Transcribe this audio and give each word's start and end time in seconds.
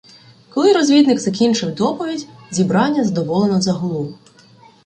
Коли 0.49 0.73
розвідник 0.73 1.19
закінчив 1.19 1.75
доповідь, 1.75 2.27
зібрання 2.51 3.03
задоволено 3.03 3.61
загуло. 3.61 4.17